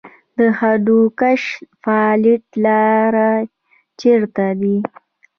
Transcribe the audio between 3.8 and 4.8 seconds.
چیرته دی؟